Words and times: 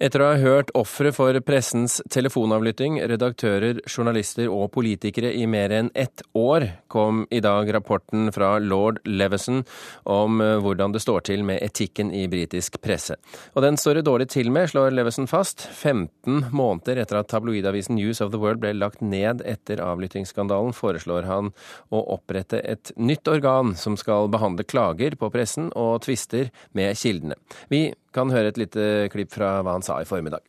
Etter 0.00 0.22
å 0.22 0.28
ha 0.30 0.38
hørt 0.40 0.70
ofre 0.78 1.12
for 1.12 1.36
pressens 1.44 1.98
telefonavlytting, 2.12 2.98
redaktører, 3.10 3.82
journalister 3.84 4.48
og 4.48 4.70
politikere 4.74 5.32
i 5.36 5.44
mer 5.50 5.72
enn 5.76 5.90
ett 5.94 6.22
år, 6.38 6.68
kom 6.92 7.24
i 7.30 7.42
dag 7.44 7.68
rapporten 7.74 8.30
fra 8.32 8.54
lord 8.62 9.00
Leveson 9.04 9.62
om 10.08 10.40
eh, 10.40 10.56
hvordan 10.62 10.94
det 10.94 11.02
står 11.04 11.26
til 11.28 11.44
med 11.46 11.60
etikken 11.64 12.12
i 12.16 12.24
britisk 12.32 12.80
presse. 12.82 13.18
Og 13.52 13.62
den 13.66 13.78
står 13.80 14.00
det 14.00 14.06
dårlig 14.08 14.30
til 14.32 14.52
med, 14.54 14.70
slår 14.72 14.94
Leveson 14.96 15.28
fast, 15.30 15.66
15 15.68 16.48
måneder 16.54 17.02
etter 17.02 17.20
at 17.20 17.30
tabloidavisen 17.32 17.98
News 17.98 18.22
of 18.24 18.32
the 18.32 18.40
World 18.40 18.62
ble 18.64 18.74
lagt 18.76 19.04
ned 19.04 19.44
etter 19.48 19.82
avlyttingsskandalen, 19.84 20.74
foreslår 20.76 21.28
han 21.28 21.52
å 21.92 22.04
opprette 22.16 22.62
et 22.64 22.94
nytt 22.96 23.28
organ 23.28 23.76
som 23.78 23.98
skal 24.00 24.30
behandle 24.32 24.66
klager 24.68 25.16
på 25.18 25.30
pressen 25.32 25.70
og 25.76 26.02
tvister 26.06 26.52
med 26.76 26.96
kildene. 26.98 27.36
Vi 27.72 27.90
kan 28.14 28.30
høre 28.30 28.48
et 28.52 28.58
lite 28.58 29.08
klipp 29.12 29.32
fra 29.32 29.60
hva 29.62 29.76
han 29.76 29.82
sa 29.82 30.00
i 30.00 30.08
formiddag. 30.08 30.42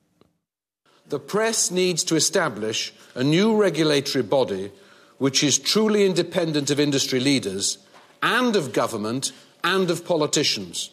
The 1.09 1.19
press 1.19 1.71
needs 1.71 2.03
to 2.05 2.15
establish 2.15 2.93
a 3.15 3.23
new 3.23 3.55
regulatory 3.55 4.23
body 4.23 4.71
which 5.19 5.43
is 5.43 5.59
truly 5.59 6.05
independent 6.05 6.71
of 6.71 6.79
industry 6.79 7.19
leaders 7.19 7.77
and 8.21 8.55
of 8.55 8.73
government 8.73 9.31
and 9.63 9.89
of 9.91 10.05
politicians. 10.05 10.91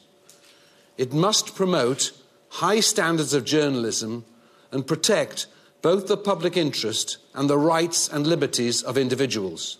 It 0.98 1.12
must 1.12 1.54
promote 1.54 2.12
high 2.48 2.80
standards 2.80 3.34
of 3.34 3.44
journalism 3.44 4.24
and 4.72 4.86
protect 4.86 5.46
both 5.82 6.06
the 6.06 6.16
public 6.16 6.56
interest 6.56 7.18
and 7.34 7.48
the 7.48 7.58
rights 7.58 8.08
and 8.08 8.26
liberties 8.26 8.82
of 8.82 8.98
individuals. 8.98 9.78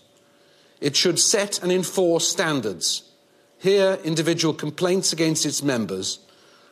It 0.79 0.95
should 0.95 1.19
set 1.19 1.61
and 1.61 1.71
enforce 1.71 2.27
standards, 2.27 3.03
hear 3.59 3.99
individual 4.03 4.53
complaints 4.53 5.13
against 5.13 5.45
its 5.45 5.61
members, 5.61 6.19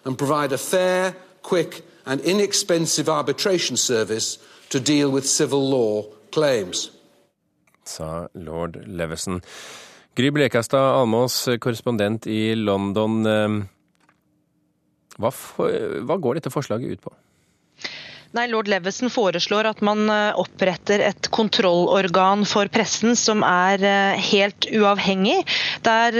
and 0.06 0.18
provide 0.18 0.52
a 0.54 0.58
fair, 0.58 1.16
quick, 1.42 1.84
and 2.06 2.22
inexpensive 2.22 3.10
arbitration 3.10 3.78
service 3.78 4.38
to 4.70 4.80
deal 4.80 5.12
with 5.12 5.26
civil 5.26 5.70
law 5.70 6.04
claims. 6.32 6.92
Sa 7.84 8.28
lord 8.34 8.84
Leveson. 8.88 9.42
Gry 10.16 10.30
Blekastad 10.30 11.00
Almås, 11.00 11.48
korrespondent 11.60 12.28
i 12.28 12.56
London. 12.56 13.24
Hva, 15.20 15.32
for, 15.32 15.72
hva 16.06 16.18
går 16.20 16.40
dette 16.40 16.52
forslaget 16.54 16.98
ut 16.98 17.04
på? 17.04 17.14
Nei, 18.32 18.44
Lord 18.48 18.68
Leveson 18.70 19.10
foreslår 19.10 19.72
at 19.72 19.80
man 19.82 20.04
eh, 20.14 20.36
oppretter 20.38 21.02
et 21.02 21.30
kontrollorgan 21.34 22.44
for 22.46 22.70
pressen 22.70 23.16
som 23.18 23.42
er 23.42 23.82
eh, 23.82 24.20
helt 24.22 24.68
uavhengig. 24.70 25.40
Der 25.82 26.20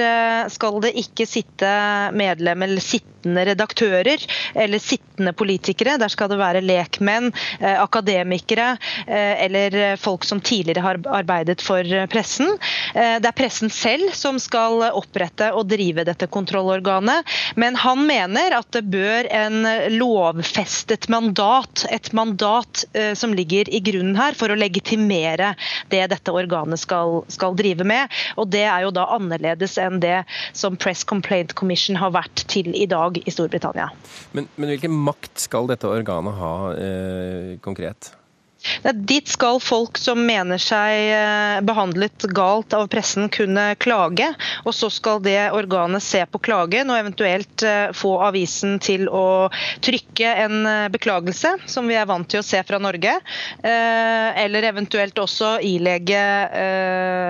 skal 0.50 0.80
det 0.82 0.96
ikke 0.98 1.28
sitte 1.30 1.70
medlem 2.18 2.66
eller 2.66 2.82
sittende 2.82 3.46
redaktører 3.46 4.26
eller 4.56 4.80
sittende 4.80 5.34
politikere. 5.34 5.98
Der 5.98 6.10
skal 6.10 6.30
det 6.30 6.40
være 6.40 6.62
lekmenn, 6.62 7.32
eh, 7.60 7.82
akademikere 7.82 8.78
eh, 9.08 9.46
eller 9.46 9.98
folk 9.98 10.24
som 10.26 10.42
tidligere 10.42 10.82
har 10.82 11.00
arbeidet 11.08 11.62
for 11.62 11.84
pressen. 12.12 12.58
Eh, 12.94 13.20
det 13.20 13.28
er 13.28 13.38
pressen 13.38 13.70
selv 13.70 14.14
som 14.14 14.40
skal 14.40 14.84
opprette 14.92 15.52
og 15.54 15.68
drive 15.70 16.06
dette 16.08 16.28
kontrollorganet. 16.28 17.28
Men 17.56 17.76
han 17.76 18.06
mener 18.08 18.56
at 18.60 18.72
det 18.72 18.86
bør 18.90 19.28
en 19.30 19.68
lovfestet 19.94 21.10
mandat, 21.10 21.86
et 22.00 22.12
mandat 22.16 22.86
som 23.20 23.34
ligger 23.36 23.70
i 23.70 23.82
grunnen 23.84 24.16
her, 24.18 24.36
for 24.38 24.52
å 24.52 24.58
legitimere 24.58 25.54
det 25.92 26.02
dette 26.12 26.34
organet 26.34 26.80
skal, 26.82 27.22
skal 27.32 27.58
drive 27.60 27.86
med. 27.88 28.12
Og 28.40 28.50
det 28.52 28.66
er 28.66 28.86
jo 28.86 28.94
da 28.96 29.06
annerledes 29.16 29.78
enn 29.82 30.00
det 30.04 30.24
som 30.58 30.78
Press 30.80 31.04
Complaint 31.08 31.54
Commission 31.60 32.00
har 32.00 32.14
vært 32.16 32.46
til 32.52 32.72
i 32.76 32.88
dag 32.90 33.20
i 33.20 33.34
Storbritannia. 33.34 33.90
Men, 34.36 34.50
men 34.56 34.74
hvilken 34.74 34.96
makt 34.96 35.44
skal 35.44 35.70
dette 35.70 35.90
organet 35.90 36.40
ha 36.40 36.54
eh, 36.76 37.54
konkret? 37.64 38.14
Dit 38.94 39.28
skal 39.28 39.60
folk 39.64 39.98
som 39.98 40.20
mener 40.26 40.60
seg 40.62 40.96
eh, 41.14 41.60
behandlet 41.66 42.26
galt 42.36 42.74
av 42.76 42.88
pressen 42.92 43.30
kunne 43.32 43.74
klage. 43.80 44.28
og 44.66 44.76
Så 44.76 44.90
skal 44.92 45.22
det 45.24 45.52
organet 45.56 46.04
se 46.04 46.26
på 46.28 46.42
klagen 46.44 46.92
og 46.92 47.00
eventuelt 47.00 47.64
eh, 47.64 47.92
få 47.96 48.18
avisen 48.28 48.78
til 48.84 49.08
å 49.08 49.50
trykke 49.86 50.36
en 50.46 50.60
eh, 50.68 50.88
beklagelse, 50.92 51.56
som 51.72 51.88
vi 51.90 51.98
er 52.00 52.10
vant 52.10 52.28
til 52.30 52.44
å 52.44 52.46
se 52.46 52.62
fra 52.68 52.80
Norge. 52.82 53.16
Eller 53.64 54.66
eventuelt 54.70 55.18
også 55.20 55.58
ilegge 55.66 56.20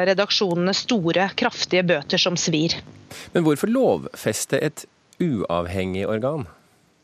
redaksjonene 0.10 0.74
store, 0.76 1.30
kraftige 1.40 1.86
bøter 1.88 2.22
som 2.22 2.38
svir. 2.40 2.76
Men 3.34 3.46
hvorfor 3.46 3.72
lovfeste 3.72 4.60
et 4.66 4.86
uavhengig 5.22 6.08
organ? 6.10 6.48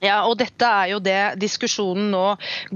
Ja, 0.05 0.19
og 0.29 0.37
Dette 0.37 0.67
er 0.67 0.91
jo 0.93 0.99
det 1.03 1.19
diskusjonen 1.41 2.11
nå 2.13 2.25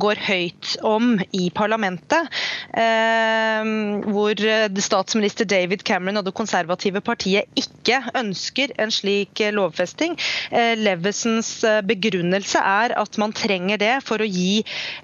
går 0.02 0.22
høyt 0.26 0.76
om 0.88 1.12
i 1.36 1.50
parlamentet. 1.54 2.30
Eh, 2.74 3.70
hvor 4.10 4.44
statsminister 4.82 5.48
David 5.50 5.84
Cameron 5.86 6.22
og 6.22 6.26
det 6.26 6.34
konservative 6.38 7.02
partiet 7.06 7.50
ikke 7.60 8.02
ønsker 8.18 8.74
en 8.82 8.94
slik 8.94 9.44
lovfesting. 9.54 10.16
Eh, 10.50 10.74
Levesons 10.80 11.52
eh, 11.68 11.82
begrunnelse 11.86 12.62
er 12.64 12.96
at 12.98 13.20
man 13.22 13.36
trenger 13.36 13.82
det 13.82 13.94
for 14.08 14.22
å 14.24 14.30
gi 14.30 14.64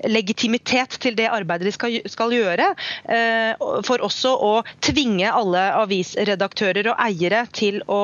legitimitet 0.10 0.98
til 1.04 1.18
det 1.20 1.30
arbeidet 1.30 1.70
de 1.70 1.76
skal, 1.76 2.00
skal 2.10 2.34
gjøre. 2.34 2.72
Eh, 3.12 3.66
for 3.86 4.02
også 4.06 4.34
å 4.34 4.54
tvinge 4.86 5.30
alle 5.30 5.68
avisredaktører 5.84 6.92
og 6.94 7.06
eiere 7.06 7.46
til 7.54 7.82
å 7.92 8.02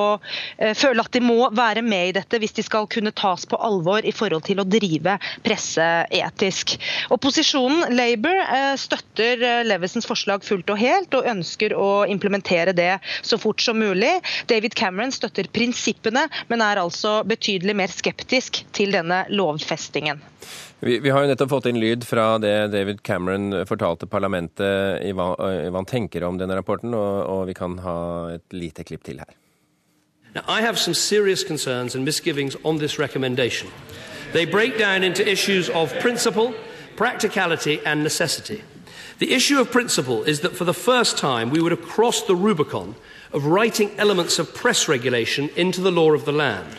eh, 0.58 0.76
føle 0.78 1.02
at 1.02 1.14
de 1.16 1.24
må 1.26 1.50
være 1.58 1.84
med 1.86 2.12
i 2.12 2.16
dette 2.22 2.42
hvis 2.42 2.56
de 2.60 2.66
skal 2.66 2.90
kunne 2.92 3.16
tas 3.16 3.48
på 3.50 3.60
alvor 3.62 4.06
i 4.12 4.16
forhold 4.16 4.46
til 4.48 4.62
å 4.62 4.68
drive 4.68 5.18
presseetisk. 5.46 6.76
Opposisjonen, 7.16 7.96
Labour, 7.96 8.38
eh, 8.44 8.76
støtter 8.80 9.66
Levisons 9.68 10.08
forslag 10.10 10.46
fullt 10.46 10.70
og 10.74 10.82
helt, 10.82 11.18
og 11.18 11.30
ønsker 11.32 11.76
å 11.78 11.90
implementere 12.12 12.76
det 12.78 12.94
så 13.22 13.40
fort 13.42 13.62
som 13.64 13.80
mulig. 13.82 14.14
David 14.52 14.76
Cameron 14.78 15.14
støtter 15.16 15.50
prinsippene, 15.54 16.28
men 16.48 16.66
er 16.66 16.82
altså 16.82 17.22
betydelig 17.28 17.78
mer 17.78 17.94
skeptisk 17.94 18.64
til 18.76 18.94
denne 18.96 19.24
lovfestingen. 19.32 20.22
Vi, 20.82 21.00
vi, 21.00 21.12
har 21.14 21.22
jo 21.22 21.30
nettopp 21.30 21.52
fått 21.52 21.68
inn 21.70 21.78
lyd 21.78 22.06
fra 22.08 22.40
det 22.42 22.72
David 22.74 23.04
Cameron 23.06 23.54
fortalte 23.70 24.10
parlamentet 24.10 25.04
i 25.06 25.12
hva, 25.14 25.36
i 25.38 25.70
hva 25.70 25.84
han 25.84 25.90
tenker 25.90 26.26
om 26.26 26.40
denne 26.42 26.58
rapporten, 26.58 26.96
og, 26.98 27.20
og 27.30 27.46
vi 27.52 27.58
kan 27.58 27.78
ha 27.86 28.00
et 28.34 28.58
lite 28.58 28.88
klipp 28.88 29.06
til 29.06 29.22
her. 29.22 29.41
Now, 30.34 30.44
I 30.48 30.62
have 30.62 30.80
some 30.80 30.94
serious 30.94 31.44
concerns 31.44 31.94
and 31.94 32.06
misgivings 32.06 32.56
on 32.64 32.78
this 32.78 32.98
recommendation. 32.98 33.70
They 34.32 34.46
break 34.46 34.78
down 34.78 35.04
into 35.04 35.30
issues 35.30 35.70
of 35.70 35.98
principle, 36.00 36.54
practicality, 36.96 37.82
and 37.86 38.02
necessity. 38.02 38.64
The 39.20 39.34
issue 39.34 39.60
of 39.60 39.72
principle 39.72 40.24
is 40.24 40.40
that 40.40 40.56
for 40.56 40.64
the 40.64 40.74
first 40.74 41.18
time 41.18 41.50
we 41.50 41.62
would 41.62 41.72
have 41.72 41.82
crossed 41.82 42.28
the 42.28 42.36
Rubicon 42.36 42.96
of 43.34 43.46
writing 43.46 43.92
elements 43.98 44.40
of 44.40 44.54
press 44.56 44.88
regulation 44.88 45.50
into 45.56 45.82
the 45.82 45.92
law 45.92 46.14
of 46.14 46.26
the 46.26 46.32
land. 46.32 46.78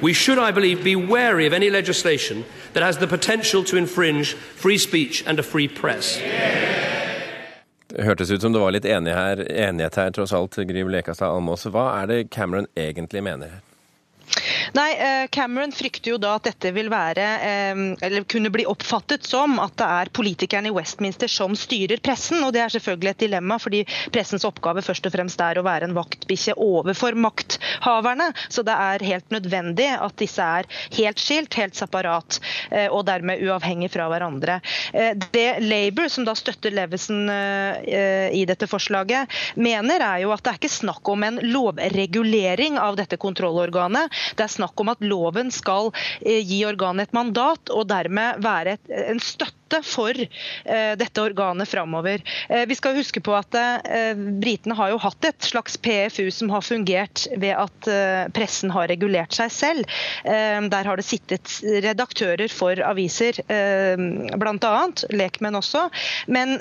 We 0.00 0.12
should, 0.12 0.38
I 0.38 0.50
believe, 0.50 0.84
be 0.84 0.96
wary 0.96 1.46
of 1.46 1.52
any 1.52 1.70
legislation 1.70 2.44
that 2.72 2.82
has 2.82 2.98
the 2.98 3.06
potential 3.06 3.64
to 3.64 3.76
infringe 3.76 4.34
free 4.34 4.78
speech 4.78 5.24
and 5.26 5.38
a 5.38 5.42
free 5.42 5.68
press. 5.68 6.18
Yeah. 6.18 6.73
Hørtes 7.98 8.30
ut 8.30 8.42
som 8.42 8.52
det 8.52 8.58
var 8.58 8.74
litt 8.74 8.86
enighet 8.88 9.18
her, 9.18 9.44
enighet 9.68 9.98
her 10.00 10.10
tross 10.16 10.32
alt, 10.34 10.56
Griv 10.66 10.88
Lekastad 10.90 11.30
Almås. 11.30 11.66
Hva 11.70 11.92
er 12.00 12.10
det 12.10 12.18
Cameron 12.34 12.66
egentlig 12.74 13.22
mener 13.22 13.52
her? 13.54 13.73
Nei, 14.74 14.92
eh, 14.98 15.26
Cameron 15.30 15.72
frykter 15.72 16.10
jo 16.10 16.16
da 16.18 16.32
at 16.34 16.48
dette 16.48 16.72
vil 16.74 16.88
være, 16.90 17.24
eh, 17.46 17.80
eller 18.02 18.24
kunne 18.26 18.50
bli 18.50 18.64
oppfattet 18.66 19.22
som 19.22 19.60
at 19.62 19.76
det 19.78 19.86
er 19.86 20.08
politikerne 20.10 20.66
i 20.66 20.74
Westminster 20.74 21.30
som 21.30 21.54
styrer 21.54 22.00
pressen. 22.02 22.42
og 22.42 22.52
Det 22.52 22.60
er 22.64 22.72
selvfølgelig 22.74 23.10
et 23.10 23.22
dilemma, 23.22 23.58
fordi 23.62 23.84
pressens 24.10 24.44
oppgave 24.44 24.82
først 24.82 25.06
og 25.06 25.14
fremst 25.14 25.40
er 25.40 25.60
å 25.60 25.62
være 25.62 25.86
en 25.86 25.94
vaktbikkje 25.94 26.56
overfor 26.58 27.14
makthaverne. 27.14 28.32
Så 28.50 28.64
det 28.66 28.74
er 28.74 29.06
helt 29.06 29.30
nødvendig 29.30 29.86
at 29.94 30.16
disse 30.18 30.42
er 30.42 30.66
helt 30.98 31.22
skilt, 31.22 31.54
helt 31.54 31.78
separat, 31.78 32.40
eh, 32.72 32.88
og 32.90 33.06
dermed 33.06 33.46
uavhengig 33.46 33.92
fra 33.94 34.08
hverandre. 34.10 34.60
Det 35.30 35.60
Labour, 35.62 36.08
som 36.08 36.24
da 36.24 36.34
støtter 36.34 36.74
Levison 36.74 37.30
i 37.30 38.44
dette 38.46 38.66
forslaget, 38.66 39.30
mener 39.56 40.00
er 40.00 40.22
jo 40.22 40.32
at 40.32 40.42
det 40.42 40.50
er 40.50 40.58
ikke 40.58 40.72
snakk 40.72 41.08
om 41.08 41.22
en 41.22 41.38
lovregulering 41.42 42.78
av 42.78 42.96
dette 42.96 43.16
kontrollorganet. 43.16 44.10
Det 44.34 44.44
er 44.44 44.48
snakk 44.48 44.63
om 44.84 44.92
at 44.92 45.04
loven 45.04 45.52
skal 45.54 45.92
eh, 46.20 46.40
gi 46.44 46.62
organet 46.68 47.08
et 47.08 47.16
mandat, 47.16 47.72
og 47.72 47.88
dermed 47.90 48.42
være 48.44 48.78
en 49.04 49.22
støtte 49.22 49.80
for 49.82 50.14
uh, 50.14 50.92
dette 51.00 51.22
organet 51.22 51.66
framover. 51.66 52.20
Uh, 52.50 52.62
vi 52.68 52.76
skal 52.78 52.94
huske 52.98 53.22
på 53.24 53.32
at 53.34 53.56
britene 54.38 54.76
har 54.78 54.92
jo 54.92 55.00
hatt 55.02 55.26
et 55.26 55.46
slags 55.46 55.76
PFU 55.82 56.28
som 56.34 56.52
har 56.52 56.62
fungert 56.62 57.24
ved 57.40 57.54
at 57.56 57.88
pressen 58.34 58.70
har 58.74 58.88
regulert 58.90 59.34
seg 59.34 59.50
selv. 59.52 59.94
der 60.24 60.88
har 60.88 60.98
det 60.98 61.04
sittet 61.06 61.56
redaktører 61.84 62.50
for 62.52 62.78
aviser, 62.86 63.38
uh, 63.48 64.36
bl.a. 64.38 64.84
lekmenn 65.14 65.58
også. 65.58 65.86
Men 66.26 66.56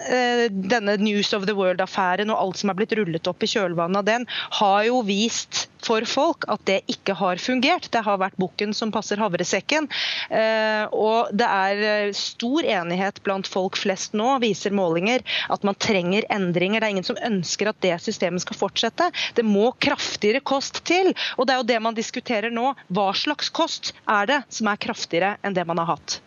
denne 0.50 0.97
News 1.01 1.33
of 1.33 1.47
the 1.50 1.55
World-affæren 1.57 2.33
og 2.33 2.39
alt 2.39 2.61
som 2.61 2.71
er 2.71 2.79
blitt 2.79 2.95
rullet 2.97 3.29
opp 3.29 3.44
i 3.44 3.51
kjølvannet 3.53 4.01
av 4.01 4.09
den, 4.09 4.27
har 4.61 4.83
jo 4.89 5.03
vist 5.07 5.67
for 5.85 6.06
folk 6.07 6.47
at 6.51 6.63
det 6.69 6.81
ikke 6.91 7.15
har 7.19 7.41
fungert. 7.41 7.89
Det 7.94 8.03
har 8.06 8.19
vært 8.21 8.39
bukken 8.41 8.74
som 8.75 8.91
passer 8.94 9.21
havresekken. 9.21 9.89
Eh, 10.30 10.85
og 10.94 11.33
det 11.35 11.47
er 11.47 11.83
eh, 11.89 12.15
stor 12.18 12.65
enighet 12.65 13.21
blant 13.25 13.50
folk 13.50 13.77
flest 13.80 14.18
nå, 14.18 14.38
viser 14.44 14.75
målinger, 14.75 15.24
at 15.53 15.68
man 15.68 15.77
trenger 15.77 16.27
endringer. 16.33 16.81
Det 16.81 16.89
er 16.89 16.95
ingen 16.97 17.07
som 17.07 17.21
ønsker 17.21 17.71
at 17.71 17.81
det 17.85 17.95
systemet 18.03 18.45
skal 18.45 18.59
fortsette. 18.59 19.09
Det 19.38 19.45
må 19.47 19.71
kraftigere 19.83 20.44
kost 20.44 20.83
til. 20.88 21.13
Og 21.38 21.47
det 21.47 21.56
er 21.56 21.63
jo 21.63 21.69
det 21.74 21.80
man 21.83 21.97
diskuterer 21.97 22.53
nå. 22.53 22.74
Hva 22.94 23.12
slags 23.18 23.51
kost 23.53 23.94
er 24.09 24.29
det 24.29 24.44
som 24.53 24.69
er 24.71 24.81
kraftigere 24.81 25.36
enn 25.44 25.56
det 25.56 25.68
man 25.69 25.81
har 25.83 25.95
hatt? 25.95 26.19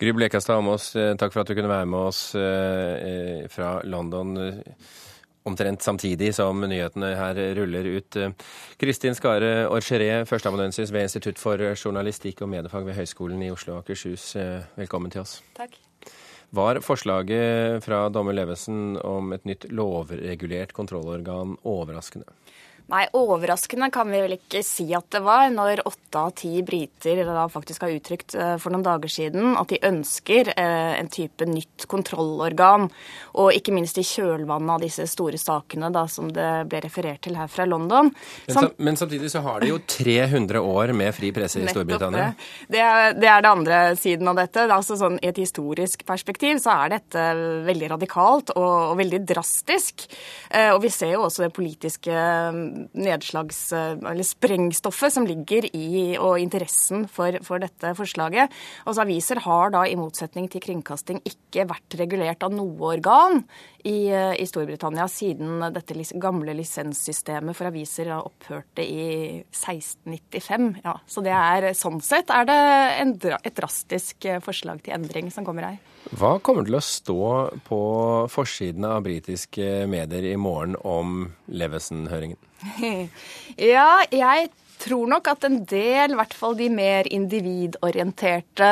Gry 0.00 0.12
Blekastad 0.12 0.58
Amås, 0.58 0.90
eh, 0.98 1.14
takk 1.18 1.32
for 1.32 1.44
at 1.44 1.50
du 1.50 1.56
kunne 1.56 1.70
være 1.70 1.88
med 1.88 2.10
oss 2.10 2.26
fra 3.54 3.78
London 3.86 4.36
omtrent 5.44 5.84
samtidig 5.84 6.32
som 6.36 6.60
nyhetene 6.64 7.14
her 7.18 7.40
ruller 7.58 7.88
ut. 7.98 8.18
Kristin 8.80 9.16
Skare 9.16 9.66
Orgeré, 9.68 10.24
førsteamanuensis 10.28 10.92
ved 10.94 11.08
Institutt 11.08 11.40
for 11.40 11.60
journalistikk 11.74 12.40
og 12.44 12.52
mediefag 12.54 12.86
ved 12.88 12.96
Høgskolen 12.96 13.42
i 13.44 13.50
Oslo 13.52 13.76
og 13.76 13.84
Akershus. 13.84 14.32
Velkommen 14.78 15.12
til 15.12 15.24
oss. 15.24 15.42
Takk. 15.58 15.76
Var 16.54 16.78
forslaget 16.86 17.82
fra 17.82 18.04
dommer 18.14 18.36
Levesen 18.36 18.96
om 19.02 19.32
et 19.34 19.46
nytt 19.48 19.66
lovregulert 19.74 20.72
kontrollorgan 20.76 21.56
overraskende? 21.66 22.28
Nei, 22.92 23.06
overraskende 23.16 23.88
kan 23.88 24.10
vi 24.12 24.18
vel 24.20 24.34
ikke 24.36 24.60
si 24.60 24.84
at 24.92 25.06
det 25.14 25.22
var, 25.24 25.46
når 25.48 25.80
åtte 25.88 26.20
av 26.20 26.34
ti 26.36 26.58
briter 26.62 27.22
da 27.24 27.46
faktisk 27.48 27.86
har 27.86 27.94
uttrykt 27.94 28.34
eh, 28.36 28.56
for 28.60 28.74
noen 28.74 28.84
dager 28.84 29.08
siden 29.08 29.54
at 29.56 29.70
de 29.72 29.78
ønsker 29.88 30.50
eh, 30.52 30.92
en 30.98 31.08
type 31.08 31.48
nytt 31.48 31.86
kontrollorgan. 31.88 32.90
Og 33.40 33.56
ikke 33.56 33.72
minst 33.72 33.96
i 33.98 34.04
kjølvannet 34.04 34.74
av 34.74 34.84
disse 34.84 35.06
store 35.08 35.40
sakene 35.40 35.88
da, 35.94 36.02
som 36.12 36.28
det 36.28 36.50
ble 36.68 36.82
referert 36.84 37.22
til 37.24 37.38
her 37.40 37.48
fra 37.48 37.64
London. 37.64 38.10
Men, 38.52 38.68
men 38.76 39.00
samtidig 39.00 39.32
så 39.32 39.40
har 39.46 39.64
de 39.64 39.72
jo 39.72 39.80
300 39.80 40.60
år 40.60 40.92
med 40.92 41.16
fri 41.16 41.32
presse 41.32 41.64
i 41.64 41.66
Storbritannia. 41.72 42.34
Det 42.68 42.84
er, 42.84 43.16
det 43.16 43.32
er 43.32 43.40
det 43.46 43.52
andre 43.54 43.80
siden 43.96 44.28
av 44.28 44.42
dette. 44.42 44.68
Altså, 44.68 45.00
sånn, 45.00 45.16
I 45.24 45.32
et 45.32 45.40
historisk 45.40 46.04
perspektiv 46.04 46.60
så 46.60 46.76
er 46.84 46.98
dette 46.98 47.24
veldig 47.64 47.90
radikalt 47.96 48.52
og, 48.58 48.70
og 48.92 49.00
veldig 49.00 49.24
drastisk. 49.24 50.04
Eh, 50.52 50.68
og 50.76 50.84
vi 50.84 50.92
ser 50.92 51.16
jo 51.16 51.24
også 51.30 51.46
det 51.46 51.52
politiske 51.56 52.20
nedslags... 52.92 53.60
Eller 53.74 54.26
sprengstoffet 54.26 55.14
som 55.14 55.28
ligger 55.28 55.66
i 55.76 56.16
og 56.18 56.38
interessen 56.42 57.06
for, 57.10 57.38
for 57.46 57.62
dette 57.62 57.94
forslaget. 57.98 58.52
Altså 58.84 59.04
Aviser 59.04 59.40
har 59.44 59.74
da 59.74 59.84
i 59.88 59.98
motsetning 59.98 60.50
til 60.52 60.64
kringkasting 60.64 61.22
ikke 61.28 61.68
vært 61.70 61.98
regulert 62.00 62.44
av 62.46 62.54
noe 62.54 62.94
organ 62.94 63.42
i, 63.84 64.08
i 64.40 64.46
Storbritannia 64.48 65.04
siden 65.12 65.60
dette 65.74 65.96
gamle 66.20 66.54
lisenssystemet 66.56 67.56
for 67.56 67.68
aviser 67.68 68.10
opphørte 68.16 68.84
i 68.84 69.08
1695. 69.52 70.70
Ja, 70.84 70.96
så 71.06 71.24
det 71.24 71.34
er, 71.36 71.68
sånn 71.76 72.00
sett 72.04 72.32
er 72.32 72.48
det 72.48 72.60
en, 73.02 73.12
et 73.36 73.56
drastisk 73.56 74.28
forslag 74.44 74.80
til 74.84 74.96
endring 74.96 75.28
som 75.34 75.44
kommer 75.46 75.68
her. 75.68 75.82
Hva 76.16 76.36
kommer 76.44 76.66
til 76.66 76.76
å 76.76 76.84
stå 76.84 77.28
på 77.64 77.80
forsidene 78.32 78.96
av 78.96 79.04
britiske 79.06 79.86
medier 79.90 80.32
i 80.32 80.36
morgen 80.40 80.76
om 80.80 81.30
Levesen-høringen? 81.52 82.40
Ja, 83.60 84.00
jeg 84.08 84.48
tror 84.80 85.10
nok 85.10 85.28
at 85.32 85.46
en 85.48 85.60
del, 85.68 86.14
i 86.14 86.18
hvert 86.18 86.34
fall 86.36 86.56
de 86.58 86.70
mer 86.72 87.08
individorienterte 87.12 88.70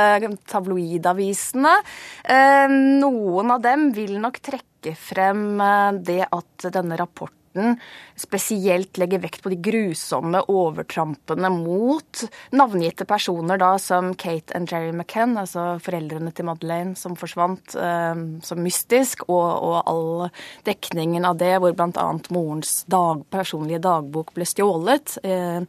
tabloidavisene, 0.51 1.77
eh, 2.25 2.79
noen 3.03 3.55
av 3.55 3.63
dem 3.65 3.91
vil 3.97 4.19
nok 4.23 4.41
trekke 4.43 4.97
frem 4.99 5.61
eh, 5.61 6.01
det 6.11 6.25
at 6.31 6.73
denne 6.75 6.99
rapporten 7.01 7.42
rapporten 7.53 7.81
spesielt 8.17 8.99
legger 8.99 9.19
vekt 9.19 9.43
på 9.43 9.51
de 9.51 9.57
grusomme 9.57 10.43
overtrampene 10.49 11.51
mot 11.51 12.25
navngitte 12.51 13.05
personer 13.05 13.59
da, 13.59 13.79
som 13.79 14.15
Kate 14.15 14.55
og 14.55 14.71
Jerry 14.71 14.93
McCann, 14.93 15.37
altså 15.37 15.79
foreldrene 15.83 16.33
til 16.33 16.45
Madeleine 16.47 16.95
som 16.97 17.17
forsvant 17.17 17.75
eh, 17.75 18.15
som 18.43 18.63
mystisk, 18.63 19.25
og, 19.29 19.63
og, 19.63 19.83
all 19.87 20.31
dekningen 20.65 21.25
av 21.25 21.39
det, 21.39 21.59
hvor 21.59 21.73
bl.a. 21.73 22.07
morens 22.31 22.85
dag, 22.87 23.25
personlige 23.31 23.83
dagbok 23.83 24.33
ble 24.35 24.47
stjålet. 24.47 25.19
Eh, 25.25 25.63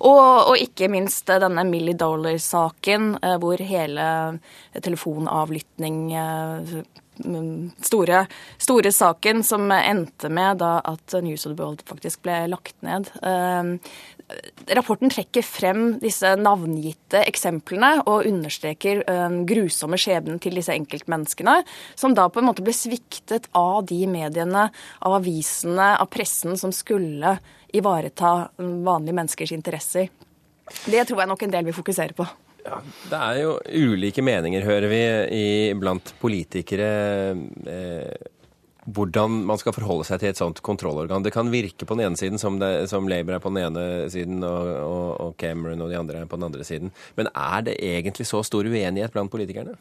og, 0.00 0.48
og, 0.48 0.56
ikke 0.58 0.88
minst 0.88 1.28
denne 1.28 1.64
Millie 1.68 1.98
Dollar-saken, 1.98 3.18
eh, 3.22 3.36
hvor 3.42 3.60
hele 3.60 4.08
telefonavlytting 4.78 6.00
eh, 6.14 6.78
store, 7.84 8.24
store, 8.58 8.92
saken 8.94 9.42
som 9.46 9.70
endte 9.74 10.30
med 10.32 10.60
da 10.62 10.78
at 10.86 11.18
News 11.22 11.46
of 11.46 11.56
the 11.56 11.62
World 11.62 11.84
faktisk 11.88 12.22
ble 12.26 12.40
lagt 12.52 12.76
ned. 12.86 13.10
Ehm, 13.22 13.78
rapporten 14.76 15.10
trekker 15.10 15.44
frem 15.46 15.84
disse 16.02 16.34
navngitte 16.36 17.22
eksemplene 17.24 18.02
og 18.04 18.26
understreker 18.28 19.00
um, 19.08 19.40
grusomme 19.48 19.98
skjebnen 20.00 20.40
til 20.42 20.58
disse 20.58 20.74
enkeltmenneskene, 20.74 21.62
som 21.96 22.16
da 22.16 22.28
på 22.28 22.42
en 22.42 22.48
måte 22.50 22.64
ble 22.64 22.74
sviktet 22.76 23.48
av 23.56 23.86
de 23.88 24.02
mediene, 24.10 24.68
av 25.00 25.16
avisene, 25.20 25.94
av 25.96 26.10
pressen 26.12 26.58
som 26.60 26.74
skulle 26.74 27.38
ivareta 27.72 28.50
vanlige 28.58 29.16
menneskers 29.16 29.54
interesser. 29.56 30.12
Det 30.84 31.06
tror 31.08 31.24
jeg 31.24 31.32
nok 31.32 31.42
en 31.46 31.56
del 31.56 31.68
vil 31.68 31.76
fokusere 31.76 32.16
på. 32.16 32.28
Ja, 32.68 32.80
det 33.10 33.18
er 33.18 33.38
jo 33.40 33.52
ulike 33.94 34.24
meninger, 34.24 34.66
hører 34.66 34.90
vi, 34.90 35.04
i, 35.34 35.46
blant 35.78 36.12
politikere. 36.20 36.90
Eh, 37.64 38.34
hvordan 38.88 39.42
man 39.48 39.60
skal 39.60 39.74
forholde 39.76 40.06
seg 40.08 40.20
til 40.22 40.32
et 40.32 40.40
sånt 40.40 40.60
kontrollorgan. 40.64 41.24
Det 41.24 41.32
kan 41.34 41.50
virke 41.52 41.84
på 41.84 41.96
den 41.96 42.06
ene 42.06 42.20
siden 42.20 42.40
som, 42.40 42.56
det, 42.60 42.88
som 42.88 43.08
Labour 43.10 43.36
er 43.36 43.42
på 43.44 43.52
den 43.52 43.66
ene 43.66 43.86
siden, 44.12 44.40
og, 44.46 44.68
og, 44.84 45.08
og 45.24 45.34
Cameron 45.40 45.84
og 45.84 45.92
de 45.92 45.98
andre 45.98 46.22
er 46.22 46.30
på 46.30 46.38
den 46.40 46.48
andre 46.48 46.64
siden. 46.64 46.92
Men 47.18 47.28
er 47.34 47.66
det 47.68 47.76
egentlig 47.84 48.28
så 48.28 48.42
stor 48.46 48.68
uenighet 48.68 49.12
blant 49.12 49.32
politikerne? 49.32 49.76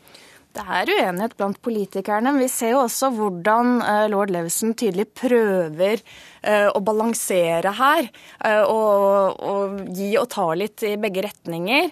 Det 0.57 0.63
er 0.63 0.89
uenighet 0.89 1.35
blant 1.37 1.59
politikerne. 1.63 2.33
Men 2.33 2.41
Vi 2.41 2.49
ser 2.51 2.73
jo 2.73 2.83
også 2.83 3.11
hvordan 3.15 3.77
eh, 3.85 4.05
lord 4.11 4.33
Levison 4.33 4.73
tydelig 4.77 5.07
prøver 5.15 6.03
å 6.47 6.81
balansere 6.83 7.73
her. 7.77 8.09
Eh, 8.45 8.63
og, 8.63 9.39
og, 9.41 9.81
gi 9.95 10.11
og 10.19 10.27
ta 10.31 10.47
litt 10.57 10.83
i 10.87 10.95
begge 10.99 11.25
retninger. 11.27 11.89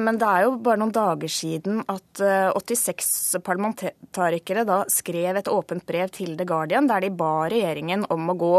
Men 0.00 0.18
det 0.20 0.26
er 0.26 0.44
jo 0.46 0.54
bare 0.62 0.80
noen 0.80 0.92
dager 0.94 1.30
siden 1.30 1.80
at 1.90 2.20
86 2.20 3.40
parlamentarikere 3.44 4.64
da 4.68 4.78
skrev 4.90 5.36
et 5.36 5.50
åpent 5.52 5.84
brev 5.86 6.10
til 6.14 6.32
The 6.38 6.46
Guardian 6.48 6.88
der 6.88 7.04
de 7.04 7.10
ba 7.12 7.48
regjeringen 7.50 8.06
om 8.12 8.32
å 8.32 8.36
gå 8.38 8.52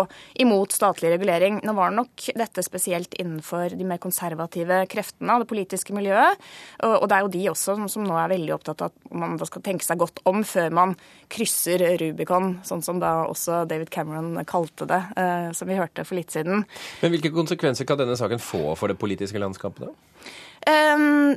imot 0.43 0.75
statlig 0.75 1.13
regulering. 1.15 1.59
Nå 1.65 1.73
var 1.77 1.93
nok 1.95 2.27
dette 2.37 2.63
spesielt 2.65 3.15
innenfor 3.17 3.75
de 3.77 3.87
mer 3.87 4.01
konservative 4.03 4.83
kreftene 4.91 5.35
av 5.35 5.43
det 5.43 5.49
politiske 5.51 5.95
miljøet. 5.95 6.39
Og 6.85 7.07
det 7.09 7.17
er 7.17 7.25
jo 7.25 7.33
de 7.33 7.43
også 7.53 7.77
som 7.91 8.05
nå 8.07 8.17
er 8.21 8.33
veldig 8.35 8.55
opptatt 8.57 8.85
av 8.85 8.91
at 8.91 9.15
man 9.17 9.37
skal 9.47 9.63
tenke 9.65 9.85
seg 9.85 9.99
godt 10.01 10.21
om 10.29 10.45
før 10.47 10.73
man 10.73 10.95
krysser 11.31 11.83
Rubicon, 12.01 12.57
sånn 12.67 12.83
som 12.85 12.99
da 13.01 13.25
også 13.29 13.63
David 13.69 13.91
Cameron 13.93 14.35
kalte 14.47 14.87
det, 14.89 14.99
eh, 14.99 15.10
som 15.57 15.69
vi 15.69 15.77
hørte 15.79 16.05
for 16.07 16.17
litt 16.17 16.31
siden. 16.33 16.65
Men 17.01 17.13
hvilke 17.13 17.33
konsekvenser 17.35 17.87
kan 17.89 17.99
denne 17.99 18.17
saken 18.19 18.41
få 18.41 18.75
for 18.79 18.91
det 18.91 18.99
politiske 19.01 19.41
landskapet, 19.41 19.89
da? 19.89 20.31
Um, 20.69 21.33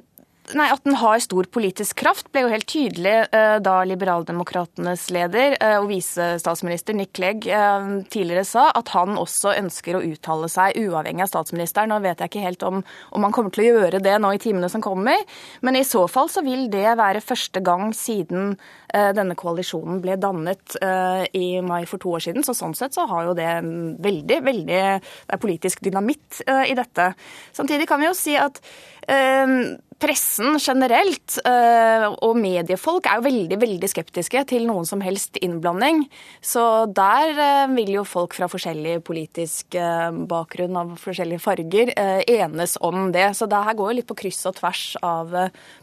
Nei, 0.53 0.67
At 0.69 0.85
den 0.85 0.99
har 1.01 1.23
stor 1.25 1.47
politisk 1.49 1.97
kraft, 2.03 2.27
ble 2.35 2.43
jo 2.45 2.51
helt 2.53 2.67
tydelig 2.69 3.15
uh, 3.33 3.57
da 3.65 3.79
Liberaldemokratenes 3.89 5.07
leder 5.15 5.55
uh, 5.57 5.79
og 5.79 5.89
visestatsminister 5.89 6.97
Nick 6.99 7.15
Clegg 7.17 7.47
uh, 7.49 8.05
tidligere 8.13 8.45
sa 8.45 8.67
at 8.77 8.93
han 8.93 9.17
også 9.17 9.55
ønsker 9.63 9.97
å 9.97 10.03
uttale 10.05 10.51
seg 10.53 10.77
uavhengig 10.83 11.25
av 11.25 11.31
statsministeren. 11.33 11.89
Nå 11.95 12.03
vet 12.05 12.21
jeg 12.21 12.29
ikke 12.29 12.45
helt 12.45 12.67
om, 12.69 12.83
om 13.17 13.25
han 13.25 13.33
kommer 13.33 13.55
til 13.57 13.65
å 13.65 13.69
gjøre 13.71 14.03
det 14.05 14.19
nå 14.21 14.35
i 14.37 14.43
timene 14.43 14.69
som 14.69 14.85
kommer, 14.85 15.25
men 15.65 15.81
i 15.81 15.87
så 15.89 16.05
fall 16.13 16.29
så 16.29 16.45
vil 16.45 16.69
det 16.73 16.93
være 17.01 17.25
første 17.25 17.65
gang 17.65 17.95
siden 17.97 18.59
denne 18.95 19.35
koalisjonen 19.35 19.99
ble 19.99 20.15
dannet 20.23 20.77
i 21.35 21.59
mai 21.67 21.83
for 21.91 21.99
to 21.99 22.13
år 22.15 22.23
siden. 22.23 22.45
Så 22.47 22.55
sånn 22.55 22.77
sett 22.79 22.95
så 22.95 23.09
har 23.11 23.25
jo 23.27 23.33
det 23.35 23.49
veldig, 24.05 24.37
veldig 24.47 24.83
politisk 25.43 25.83
dynamitt 25.83 26.45
i 26.47 26.77
dette. 26.79 27.09
Samtidig 27.57 27.89
kan 27.91 27.99
vi 27.99 28.07
jo 28.07 28.15
si 28.15 28.37
at 28.39 28.61
pressen 30.05 30.59
generelt 30.61 31.39
eh, 31.47 32.05
og 32.25 32.37
mediefolk 32.39 33.07
er 33.09 33.19
jo 33.19 33.27
veldig 33.27 33.59
veldig 33.63 33.91
skeptiske 33.91 34.45
til 34.51 34.67
noen 34.69 34.87
som 34.89 35.03
helst 35.05 35.39
innblanding. 35.45 36.05
Så 36.45 36.63
der 36.95 37.33
eh, 37.33 37.75
vil 37.75 37.95
jo 37.97 38.05
folk 38.09 38.37
fra 38.37 38.49
forskjellig 38.51 38.99
politisk 39.07 39.79
eh, 39.79 40.11
bakgrunn 40.31 40.79
av 40.81 40.95
forskjellige 41.01 41.43
farger 41.43 41.93
enes 41.95 42.77
om 42.85 43.11
det. 43.15 43.31
Så 43.39 43.49
det 43.51 43.63
her 43.69 43.79
går 43.79 43.93
jo 43.93 43.99
litt 44.01 44.11
på 44.11 44.19
kryss 44.25 44.43
og 44.51 44.59
tvers 44.59 44.85
av 45.05 45.35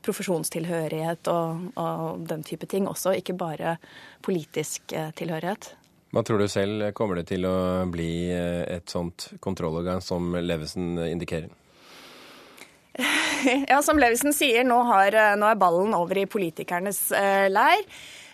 profesjonstilhørighet 0.06 1.30
og, 1.32 1.70
og 1.80 2.25
den 2.30 2.44
type 2.48 2.70
ting 2.70 2.90
også, 2.90 3.16
ikke 3.20 3.38
bare 3.38 3.78
politisk 4.25 4.94
tilhørighet. 5.18 5.74
Hva 6.12 6.24
tror 6.28 6.42
du 6.42 6.48
selv 6.51 6.90
kommer 6.98 7.22
det 7.22 7.30
til 7.32 7.48
å 7.48 7.56
bli 7.90 8.12
et 8.36 8.92
sånt 8.92 9.30
kontrollorgan 9.44 10.04
som 10.04 10.34
Levesen 10.36 11.00
indikerer? 11.08 11.50
Ja, 13.71 13.81
som 13.81 14.00
Levisen 14.00 14.36
sier, 14.36 14.65
nå, 14.67 14.81
har, 14.89 15.15
eh, 15.15 15.38
nå, 15.39 15.48
er 15.51 15.62
ballen 15.62 15.95
over 15.98 16.19
i 16.21 16.27
politikernes 16.29 17.07
uh, 17.15 17.48
leir. 17.51 17.88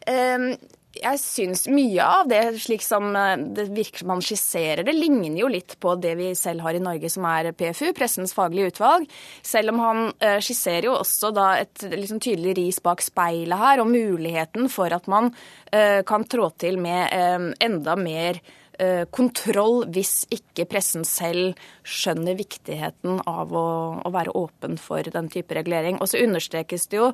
Um, 0.07 0.51
jeg 0.97 1.19
syns 1.21 1.67
mye 1.69 2.01
av 2.01 2.29
det, 2.31 2.41
slik 2.63 2.81
som 2.81 3.11
eh, 3.13 3.35
det 3.53 3.67
virker 3.69 4.01
som 4.01 4.15
han 4.15 4.23
skisserer 4.25 4.81
det, 4.87 4.95
ligner 4.97 5.35
jo 5.43 5.49
litt 5.51 5.75
på 5.83 5.93
det 6.01 6.15
vi 6.17 6.31
selv 6.33 6.63
har 6.65 6.73
i 6.73 6.81
Norge, 6.81 7.11
som 7.13 7.27
er 7.29 7.51
PFU, 7.53 7.91
Pressens 7.93 8.33
faglige 8.33 8.71
utvalg. 8.71 9.05
Selv 9.45 9.75
om 9.75 9.83
han 9.83 10.01
skisserer 10.41 10.89
jo 10.89 10.95
også 10.97 11.29
da 11.37 11.51
et 11.59 11.85
liksom 11.91 12.23
tydelig 12.23 12.55
ris 12.57 12.81
bak 12.81 13.05
speilet 13.05 13.61
her, 13.61 13.83
og 13.83 13.91
muligheten 13.93 14.71
for 14.73 14.95
at 14.95 15.05
man 15.11 15.29
kan 15.69 16.25
trå 16.25 16.49
til 16.57 16.81
med 16.81 17.53
enda 17.61 17.93
mer 17.99 18.41
Eh, 18.41 18.66
kontroll 19.09 19.87
hvis 19.93 20.27
ikke 20.33 20.67
pressen 20.69 21.05
selv 21.07 21.57
skjønner 21.87 22.37
viktigheten 22.37 23.21
av 23.25 23.53
å, 23.55 23.67
å, 24.05 24.11
være 24.13 24.35
åpen 24.37 24.77
for 24.81 25.01
den 25.01 25.29
type 25.33 25.55
regulering. 25.57 25.97
Og 25.97 26.11
så 26.11 26.21
understrekes 26.21 26.87
det 26.91 26.99
jo 26.99 27.11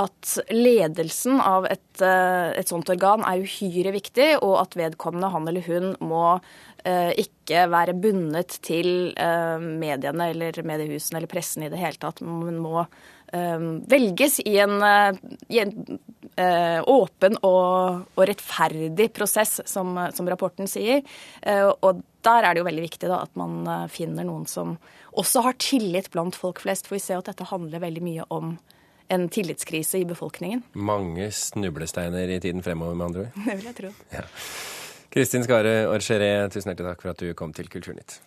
at 0.00 0.34
ledelsen 0.52 1.40
av 1.42 1.68
et, 1.68 1.90
eh, 2.00 2.52
et 2.56 2.72
sånt 2.72 2.88
organ 2.92 3.24
er 3.28 3.44
uhyre 3.44 3.92
viktig, 3.92 4.30
og 4.40 4.58
at 4.62 4.76
vedkommende, 4.78 5.32
han 5.34 5.48
eller 5.48 5.66
hun, 5.68 5.90
må 6.00 6.26
eh, 6.84 7.12
ikke 7.20 7.66
være 7.72 7.96
bundet 8.00 8.56
til 8.64 9.12
mediene 9.60 10.30
eller 10.32 10.62
mediehusene 10.66 11.20
eller 11.20 11.30
pressen 11.30 11.66
i 11.66 11.72
det 11.72 11.80
hele 11.80 12.00
tatt, 12.00 12.22
men 12.24 12.60
må 12.62 12.86
velges 13.32 14.38
i 14.44 14.58
en, 14.60 14.74
i 15.48 15.62
en 15.62 15.70
Eh, 16.36 16.82
åpen 16.88 17.34
og, 17.44 18.06
og, 18.14 18.22
rettferdig 18.24 19.10
prosess, 19.12 19.58
som, 19.68 19.98
som 20.16 20.28
rapporten 20.32 20.68
sier. 20.70 21.02
Eh, 21.42 21.66
og 21.68 22.00
der 22.24 22.46
er 22.46 22.54
det 22.54 22.62
jo 22.62 22.68
veldig 22.70 22.84
viktig 22.86 23.10
da, 23.10 23.18
at 23.26 23.36
man 23.36 23.58
eh, 23.68 23.84
finner 23.92 24.24
noen 24.24 24.46
som 24.48 24.78
også 25.20 25.42
har 25.44 25.58
tillit 25.60 26.08
blant 26.14 26.38
folk 26.38 26.62
flest. 26.64 26.88
For 26.88 26.96
vi 26.96 27.04
ser 27.04 27.20
at 27.20 27.28
dette 27.28 27.50
handler 27.52 27.84
veldig 27.84 28.04
mye 28.06 28.26
om 28.32 28.56
en 29.12 29.28
tillitskrise 29.28 30.00
i 30.00 30.08
befolkningen. 30.08 30.64
Mange 30.72 31.28
snublesteiner 31.36 32.32
i 32.32 32.40
tiden 32.40 32.64
fremover, 32.64 32.96
med 32.96 33.10
andre 33.10 33.26
ord? 33.26 33.40
Det 33.50 33.58
vil 33.58 33.68
jeg 33.68 33.80
tro. 33.82 33.94
Ja. 34.14 34.26
Kristin 35.12 35.44
Skare 35.44 35.82
Orcheré, 35.92 36.32
tusen 36.48 36.72
hjertelig 36.72 36.94
takk 36.94 37.04
for 37.04 37.12
at 37.12 37.20
du 37.20 37.34
kom 37.36 37.52
til 37.52 37.68
Kulturnytt. 37.68 38.22